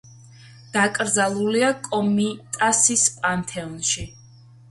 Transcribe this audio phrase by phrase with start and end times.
[0.75, 4.09] დაკრძალულია კომიტასის პანთეონში.